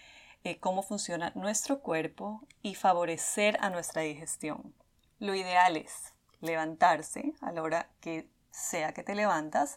eh, 0.45 0.59
cómo 0.59 0.83
funciona 0.83 1.33
nuestro 1.35 1.81
cuerpo 1.81 2.47
y 2.63 2.75
favorecer 2.75 3.59
a 3.61 3.71
nuestra 3.71 4.03
digestión. 4.03 4.75
Lo 5.19 5.35
ideal 5.35 5.77
es 5.77 6.15
levantarse 6.41 7.35
a 7.43 7.53
la 7.53 7.63
hora 7.63 7.91
que 8.01 8.31
sea 8.51 8.93
que 8.93 9.03
te 9.03 9.15
levantas, 9.15 9.77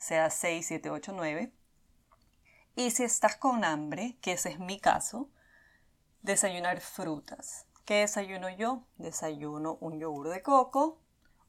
sea 0.00 0.30
6, 0.30 0.66
7, 0.66 0.90
8, 0.90 1.12
9. 1.14 1.52
Y 2.74 2.90
si 2.90 3.04
estás 3.04 3.36
con 3.36 3.64
hambre, 3.64 4.16
que 4.22 4.32
ese 4.32 4.48
es 4.48 4.58
mi 4.58 4.80
caso, 4.80 5.30
desayunar 6.22 6.80
frutas. 6.80 7.66
¿Qué 7.84 7.96
desayuno 7.96 8.48
yo? 8.48 8.86
Desayuno 8.96 9.76
un 9.80 10.00
yogur 10.00 10.30
de 10.30 10.42
coco 10.42 11.02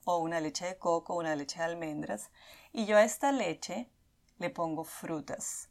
o 0.04 0.18
una 0.18 0.42
leche 0.42 0.66
de 0.66 0.78
coco, 0.78 1.16
una 1.16 1.36
leche 1.36 1.60
de 1.60 1.66
almendras. 1.66 2.30
Y 2.74 2.86
yo 2.86 2.98
a 2.98 3.04
esta 3.04 3.32
leche 3.32 3.90
le 4.38 4.50
pongo 4.50 4.84
frutas. 4.84 5.70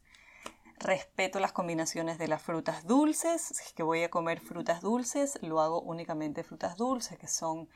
Respeto 0.79 1.39
las 1.39 1.51
combinaciones 1.51 2.17
de 2.17 2.27
las 2.27 2.41
frutas 2.41 2.87
dulces. 2.87 3.43
Si 3.43 3.63
es 3.63 3.73
que 3.73 3.83
voy 3.83 4.01
a 4.01 4.09
comer 4.09 4.39
frutas 4.39 4.81
dulces, 4.81 5.37
lo 5.43 5.61
hago 5.61 5.81
únicamente 5.81 6.43
frutas 6.43 6.77
dulces, 6.77 7.19
que 7.19 7.27
son 7.27 7.69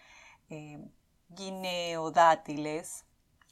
eh, 0.50 0.80
guineo, 1.30 2.10
dátiles. 2.10 3.06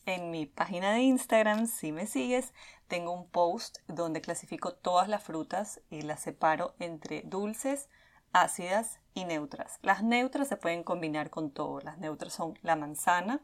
En 0.05 0.31
mi 0.31 0.45
página 0.45 0.91
de 0.91 0.99
Instagram, 0.99 1.65
si 1.65 1.93
me 1.93 2.07
sigues, 2.07 2.53
tengo 2.89 3.13
un 3.13 3.29
post 3.29 3.77
donde 3.87 4.19
clasifico 4.19 4.73
todas 4.73 5.07
las 5.07 5.23
frutas 5.23 5.79
y 5.89 6.01
las 6.01 6.19
separo 6.19 6.75
entre 6.79 7.21
dulces, 7.21 7.87
ácidas 8.33 8.99
y 9.13 9.23
neutras. 9.23 9.79
Las 9.81 10.03
neutras 10.03 10.49
se 10.49 10.57
pueden 10.57 10.83
combinar 10.83 11.29
con 11.29 11.51
todo. 11.51 11.79
Las 11.79 11.99
neutras 11.99 12.33
son 12.33 12.59
la 12.63 12.75
manzana, 12.75 13.39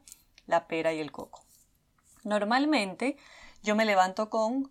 la 0.48 0.68
pera 0.68 0.92
y 0.92 1.00
el 1.00 1.14
coco. 1.14 1.46
Normalmente 2.26 3.16
yo 3.64 3.78
me 3.78 3.86
levanto 3.86 4.30
con 4.30 4.70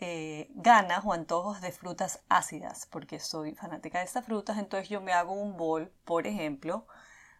eh, 0.00 0.48
ganas 0.54 1.04
o 1.04 1.12
antojos 1.12 1.60
de 1.60 1.70
frutas 1.70 2.22
ácidas, 2.30 2.86
porque 2.90 3.20
soy 3.20 3.54
fanática 3.54 3.98
de 3.98 4.06
estas 4.06 4.24
frutas, 4.24 4.56
entonces 4.56 4.88
yo 4.88 5.02
me 5.02 5.12
hago 5.12 5.32
un 5.34 5.58
bol, 5.58 5.92
por 6.06 6.26
ejemplo, 6.26 6.86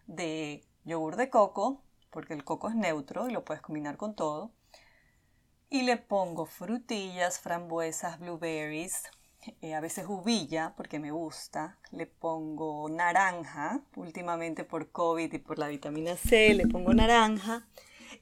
de 0.05 0.67
yogur 0.83 1.15
de 1.15 1.31
coco 1.31 1.83
porque 2.09 2.33
el 2.33 2.43
coco 2.43 2.69
es 2.69 2.75
neutro 2.75 3.27
y 3.29 3.33
lo 3.33 3.43
puedes 3.43 3.61
combinar 3.61 3.97
con 3.97 4.15
todo. 4.15 4.51
Y 5.69 5.81
le 5.81 5.97
pongo 5.97 6.45
frutillas, 6.45 7.39
frambuesas, 7.39 8.19
blueberries, 8.19 9.03
eh, 9.61 9.73
a 9.75 9.79
veces 9.79 10.05
uvilla 10.07 10.73
porque 10.77 10.99
me 10.99 11.11
gusta. 11.11 11.77
Le 11.91 12.05
pongo 12.05 12.87
naranja, 12.89 13.81
últimamente 13.95 14.63
por 14.63 14.91
COVID 14.91 15.33
y 15.33 15.37
por 15.39 15.59
la 15.59 15.67
vitamina 15.67 16.15
C, 16.15 16.53
le 16.53 16.67
pongo 16.67 16.93
naranja. 16.93 17.67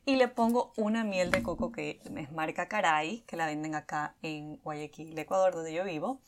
Y 0.06 0.16
le 0.16 0.28
pongo 0.28 0.74
una 0.78 1.04
miel 1.04 1.32
de 1.32 1.44
coco 1.44 1.72
que 1.72 2.02
es 2.16 2.32
marca 2.32 2.68
Caray, 2.68 3.22
que 3.28 3.38
la 3.38 3.46
venden 3.46 3.76
acá 3.76 4.16
en 4.22 4.58
Guayaquil, 4.58 5.18
Ecuador, 5.18 5.54
donde 5.54 5.74
yo 5.74 5.84
vivo 5.84 6.22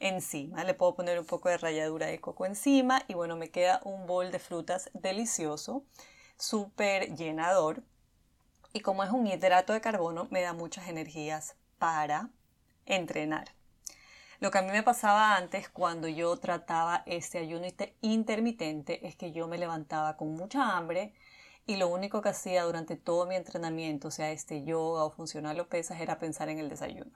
encima. 0.00 0.64
Le 0.64 0.74
puedo 0.74 0.94
poner 0.94 1.18
un 1.18 1.26
poco 1.26 1.48
de 1.48 1.58
ralladura 1.58 2.06
de 2.06 2.20
coco 2.20 2.46
encima 2.46 3.02
y 3.08 3.14
bueno, 3.14 3.36
me 3.36 3.50
queda 3.50 3.80
un 3.84 4.06
bol 4.06 4.30
de 4.30 4.38
frutas 4.38 4.90
delicioso, 4.94 5.84
súper 6.38 7.14
llenador. 7.14 7.82
Y 8.72 8.80
como 8.80 9.04
es 9.04 9.10
un 9.10 9.26
hidrato 9.26 9.72
de 9.72 9.80
carbono, 9.80 10.26
me 10.30 10.42
da 10.42 10.52
muchas 10.52 10.88
energías 10.88 11.56
para 11.78 12.30
entrenar. 12.86 13.54
Lo 14.40 14.50
que 14.50 14.58
a 14.58 14.62
mí 14.62 14.70
me 14.70 14.82
pasaba 14.82 15.36
antes 15.36 15.68
cuando 15.68 16.08
yo 16.08 16.36
trataba 16.36 17.02
este 17.06 17.38
ayuno 17.38 17.66
intermitente 18.00 19.06
es 19.06 19.16
que 19.16 19.32
yo 19.32 19.48
me 19.48 19.58
levantaba 19.58 20.16
con 20.16 20.34
mucha 20.34 20.76
hambre 20.76 21.14
y 21.66 21.76
lo 21.76 21.88
único 21.88 22.20
que 22.20 22.28
hacía 22.28 22.64
durante 22.64 22.96
todo 22.96 23.26
mi 23.26 23.36
entrenamiento, 23.36 24.10
sea 24.10 24.32
este 24.32 24.64
yoga 24.64 25.04
o 25.04 25.10
funcional 25.10 25.58
o 25.60 25.68
pesas, 25.68 26.00
era 26.00 26.18
pensar 26.18 26.48
en 26.48 26.58
el 26.58 26.68
desayuno. 26.68 27.12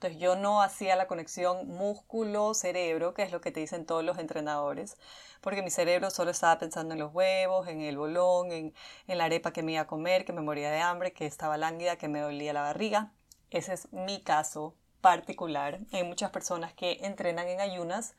Entonces 0.00 0.18
yo 0.18 0.34
no 0.34 0.62
hacía 0.62 0.96
la 0.96 1.06
conexión 1.06 1.68
músculo-cerebro, 1.68 3.12
que 3.12 3.22
es 3.22 3.32
lo 3.32 3.42
que 3.42 3.52
te 3.52 3.60
dicen 3.60 3.84
todos 3.84 4.02
los 4.02 4.16
entrenadores, 4.16 4.96
porque 5.42 5.60
mi 5.60 5.68
cerebro 5.68 6.10
solo 6.10 6.30
estaba 6.30 6.58
pensando 6.58 6.94
en 6.94 7.00
los 7.00 7.12
huevos, 7.12 7.68
en 7.68 7.82
el 7.82 7.98
bolón, 7.98 8.50
en, 8.50 8.72
la 9.06 9.24
arepa 9.26 9.52
que 9.52 9.62
me 9.62 9.72
iba 9.72 9.82
a 9.82 9.86
comer, 9.86 10.24
que 10.24 10.32
me 10.32 10.40
moría 10.40 10.70
de 10.70 10.80
hambre, 10.80 11.12
que 11.12 11.26
estaba 11.26 11.58
lánguida, 11.58 11.96
que 11.96 12.08
me 12.08 12.20
dolía 12.20 12.54
la 12.54 12.62
barriga. 12.62 13.12
Ese 13.50 13.74
es 13.74 13.92
mi 13.92 14.22
caso 14.22 14.74
particular. 15.02 15.80
Hay 15.92 16.04
muchas 16.04 16.30
personas 16.30 16.72
que 16.72 17.00
entrenan 17.02 17.46
en 17.46 17.60
ayunas 17.60 18.14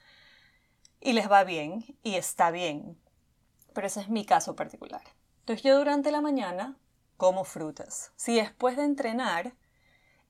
y 1.00 1.14
les 1.14 1.32
va 1.32 1.44
bien 1.44 1.98
y 2.04 2.14
está 2.14 2.52
bien, 2.52 2.96
pero 3.74 3.88
ese 3.88 4.02
es 4.02 4.10
mi 4.10 4.24
caso 4.24 4.56
particular. 4.56 5.02
Entonces 5.40 5.64
yo 5.64 5.80
durante 5.80 6.12
la 6.12 6.22
mañana 6.22 6.78
como 7.18 7.44
frutas. 7.44 8.12
Si 8.18 8.36
después 8.36 8.78
de 8.78 8.84
entrenar 8.84 9.56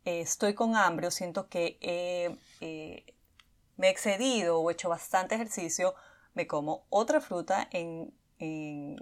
eh, 0.06 0.22
estoy 0.22 0.54
con 0.54 0.76
hambre 0.76 1.08
o 1.08 1.12
siento 1.12 1.48
que 1.48 1.78
eh, 1.82 2.36
me 3.78 3.88
he 3.88 3.90
excedido 3.90 4.60
o 4.60 4.70
he 4.70 4.74
hecho 4.74 4.90
bastante 4.90 5.36
ejercicio, 5.36 5.96
me 6.34 6.48
como 6.48 6.86
otra 6.90 7.22
fruta. 7.22 7.68
En, 7.72 8.14
en, 8.40 8.98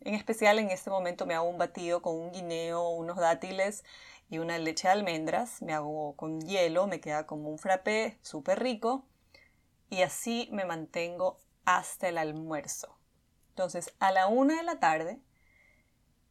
en, 0.00 0.14
especial 0.14 0.58
en 0.58 0.70
este 0.70 0.90
momento 0.90 1.26
me 1.26 1.34
hago 1.34 1.48
un 1.48 1.58
batido 1.58 2.02
con 2.02 2.16
un 2.16 2.32
guineo, 2.32 2.88
unos 2.90 3.16
dátiles 3.16 3.84
y 4.30 4.38
una 4.38 4.58
leche 4.58 4.88
de 4.88 4.92
almendras. 4.92 5.62
Me 5.62 5.72
hago 5.72 6.14
con 6.16 6.40
hielo, 6.40 6.86
me 6.86 7.00
queda 7.00 7.26
como 7.26 7.48
un 7.48 7.58
frappé 7.58 8.18
súper 8.22 8.60
rico. 8.62 9.06
Y 9.90 10.02
así 10.02 10.48
me 10.50 10.64
mantengo 10.64 11.38
hasta 11.64 12.08
el 12.08 12.18
almuerzo. 12.18 12.98
Entonces, 13.50 13.94
a 14.00 14.10
la 14.10 14.26
una 14.26 14.56
de 14.56 14.64
la 14.64 14.80
tarde, 14.80 15.20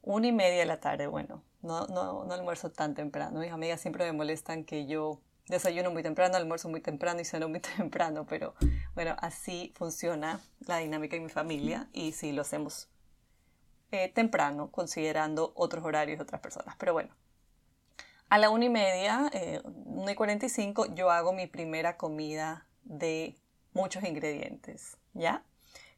una 0.01 0.27
y 0.27 0.32
media 0.34 0.60
de 0.60 0.65
la 0.65 0.82
tarde, 0.82 1.08
bueno, 1.08 1.42
no, 1.63 1.88
no, 1.88 2.25
no 2.25 2.34
almuerzo 2.34 2.72
tan 2.72 2.93
temprano. 2.93 3.39
Mis 3.39 3.51
amigas 3.51 3.82
siempre 3.82 4.05
me 4.05 4.12
molestan 4.12 4.65
que 4.65 4.86
yo 4.86 5.20
desayuno 5.48 5.91
muy 5.91 6.03
temprano, 6.03 6.38
almuerzo 6.38 6.70
muy 6.70 6.82
temprano 6.82 7.22
y 7.22 7.25
ceno 7.25 7.50
muy 7.50 7.60
temprano, 7.77 8.25
pero 8.27 8.53
bueno, 8.96 9.15
así 9.20 9.74
funciona 9.75 10.41
la 10.67 10.77
dinámica 10.77 11.15
en 11.15 11.24
mi 11.24 11.29
familia 11.29 11.89
y 11.93 12.12
sí 12.12 12.32
lo 12.32 12.41
hacemos 12.43 12.89
eh, 13.91 14.10
temprano, 14.10 14.72
considerando 14.72 15.51
otros 15.55 15.84
horarios 15.84 16.17
de 16.20 16.24
otras 16.24 16.41
personas. 16.41 16.76
Pero 16.78 16.93
bueno, 16.93 17.10
a 18.30 18.38
la 18.38 18.49
una 18.49 18.65
y 18.65 18.69
media, 18.69 19.30
eh, 19.34 19.62
una 19.63 20.12
y 20.12 20.15
cuarenta 20.15 20.45
y 20.45 20.49
cinco, 20.49 20.86
yo 20.93 21.12
hago 21.12 21.34
mi 21.34 21.47
primera 21.47 21.97
comida 21.97 22.67
de 22.84 23.36
muchos 23.73 24.04
ingredientes, 24.04 24.97
¿ya? 25.13 25.43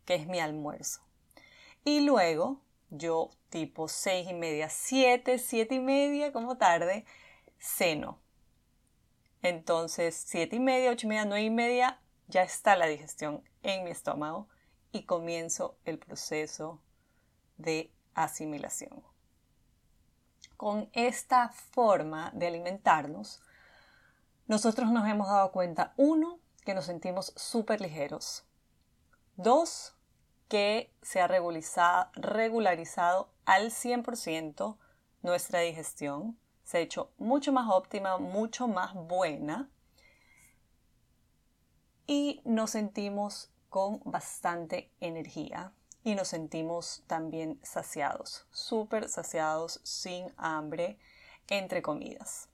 Que 0.05 0.15
es 0.15 0.27
mi 0.27 0.39
almuerzo. 0.39 1.01
Y 1.83 2.01
luego 2.01 2.61
yo 2.89 3.29
tipo 3.55 3.87
seis 3.87 4.29
y 4.29 4.33
media, 4.33 4.67
siete, 4.67 5.39
siete 5.39 5.75
y 5.75 5.79
media 5.79 6.33
como 6.33 6.57
tarde, 6.57 7.05
ceno. 7.57 8.19
Entonces, 9.41 10.25
siete 10.27 10.57
y 10.57 10.59
media, 10.59 10.91
ocho 10.91 11.07
y 11.07 11.11
media, 11.11 11.23
nueve 11.23 11.45
y 11.45 11.49
media, 11.49 12.01
ya 12.27 12.43
está 12.43 12.75
la 12.75 12.85
digestión 12.85 13.47
en 13.63 13.85
mi 13.85 13.91
estómago 13.91 14.49
y 14.91 15.05
comienzo 15.05 15.77
el 15.85 15.99
proceso 15.99 16.81
de 17.55 17.93
asimilación. 18.13 19.01
Con 20.57 20.89
esta 20.91 21.47
forma 21.47 22.31
de 22.33 22.47
alimentarnos, 22.47 23.41
nosotros 24.47 24.91
nos 24.91 25.07
hemos 25.07 25.29
dado 25.29 25.53
cuenta, 25.53 25.93
uno, 25.95 26.39
que 26.65 26.73
nos 26.73 26.87
sentimos 26.87 27.31
súper 27.37 27.79
ligeros. 27.79 28.45
Dos, 29.37 29.95
que 30.49 30.93
se 31.01 31.21
ha 31.21 31.27
regularizado, 31.27 33.31
al 33.45 33.71
100% 33.71 34.77
nuestra 35.21 35.59
digestión, 35.61 36.37
se 36.63 36.77
ha 36.77 36.81
hecho 36.81 37.11
mucho 37.17 37.51
más 37.51 37.69
óptima, 37.69 38.17
mucho 38.17 38.67
más 38.67 38.93
buena 38.93 39.69
y 42.07 42.41
nos 42.45 42.71
sentimos 42.71 43.51
con 43.69 44.01
bastante 44.03 44.91
energía 44.99 45.73
y 46.03 46.15
nos 46.15 46.29
sentimos 46.29 47.03
también 47.07 47.59
saciados, 47.63 48.45
súper 48.51 49.09
saciados, 49.09 49.79
sin 49.83 50.31
hambre 50.37 50.99
entre 51.47 51.81
comidas. 51.81 52.47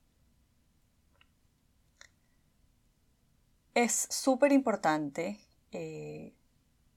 Es 3.73 4.07
súper 4.09 4.51
importante 4.51 5.39
eh, 5.71 6.33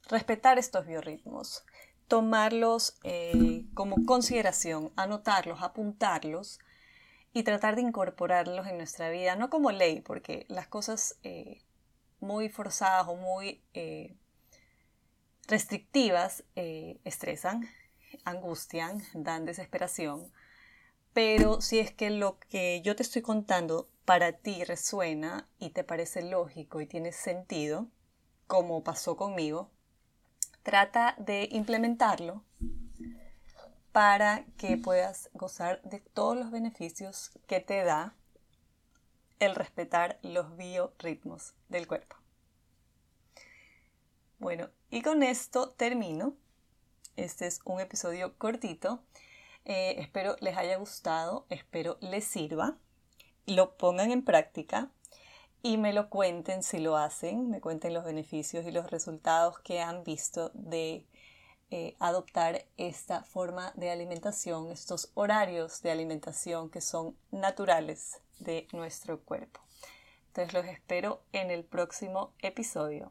respetar 0.09 0.59
estos 0.59 0.87
biorritmos, 0.87 1.64
tomarlos 2.09 2.99
eh, 3.03 3.64
como 3.75 4.05
consideración, 4.05 4.93
anotarlos, 4.97 5.62
apuntarlos 5.62 6.59
y 7.33 7.43
tratar 7.43 7.77
de 7.77 7.83
incorporarlos 7.83 8.67
en 8.67 8.77
nuestra 8.77 9.11
vida, 9.11 9.37
no 9.37 9.51
como 9.51 9.71
ley, 9.71 10.01
porque 10.01 10.47
las 10.49 10.69
cosas 10.69 11.19
eh, 11.23 11.62
muy 12.21 12.49
forzadas 12.49 13.09
o 13.09 13.17
muy 13.17 13.62
eh, 13.75 14.17
restrictivas 15.47 16.45
estresan, 16.55 17.69
angustian, 18.25 19.03
dan 19.14 19.45
desesperación, 19.45 20.33
pero 21.12 21.61
si 21.61 21.79
es 21.79 21.93
que 21.93 22.11
lo 22.11 22.38
que 22.38 22.81
yo 22.83 22.97
te 22.97 23.03
estoy 23.03 23.23
contando 23.23 23.88
para 24.05 24.33
ti 24.33 24.64
resuena 24.64 25.49
y 25.59 25.71
te 25.71 25.85
parece 25.85 26.23
lógico 26.23 26.81
y 26.81 26.87
tiene 26.87 27.12
sentido, 27.12 27.88
como 28.47 28.83
pasó 28.85 29.17
conmigo, 29.17 29.71
Trata 30.64 31.14
de 31.18 31.46
implementarlo 31.53 32.42
para 33.92 34.46
que 34.57 34.79
puedas 34.79 35.29
gozar 35.35 35.83
de 35.83 36.00
todos 36.00 36.38
los 36.38 36.50
beneficios 36.50 37.33
que 37.46 37.61
te 37.61 37.85
da 37.85 38.14
el 39.40 39.55
respetar 39.55 40.18
los 40.22 40.57
biorritmos 40.57 41.53
del 41.68 41.87
cuerpo. 41.87 42.16
Bueno, 44.38 44.70
y 44.90 45.03
con 45.03 45.22
esto 45.22 45.68
termino. 45.68 46.35
Este 47.16 47.46
es 47.46 47.61
un 47.66 47.81
episodio 47.81 48.38
cortito. 48.38 49.05
Eh, 49.66 49.96
espero 49.98 50.35
les 50.40 50.57
haya 50.57 50.79
gustado, 50.79 51.44
espero 51.50 51.98
les 52.00 52.24
sirva, 52.24 52.79
lo 53.44 53.77
pongan 53.77 54.11
en 54.12 54.24
práctica 54.24 54.90
y 55.64 55.79
me 55.79 55.94
lo 55.94 56.11
cuenten 56.11 56.62
si 56.62 56.79
lo 56.79 56.98
hacen, 56.98 57.48
me 57.48 57.62
cuenten 57.62 57.94
los 57.94 58.05
beneficios 58.05 58.66
y 58.66 58.70
los 58.70 58.90
resultados 58.90 59.59
que 59.61 59.81
han 59.81 60.05
visto 60.05 60.50
de 60.53 61.07
eh, 61.70 61.96
adoptar 62.00 62.66
esta 62.77 63.24
forma 63.24 63.72
de 63.74 63.90
alimentación, 63.90 64.70
estos 64.70 65.11
horarios 65.14 65.81
de 65.81 65.90
alimentación 65.90 66.68
que 66.68 66.83
son 66.83 67.16
naturales 67.31 68.20
de 68.40 68.68
nuestro 68.74 69.22
cuerpo. 69.22 69.59
Entonces 70.27 70.53
los 70.53 70.66
espero 70.66 71.22
en 71.33 71.50
el 71.50 71.64
próximo 71.64 72.35
episodio. 72.40 73.11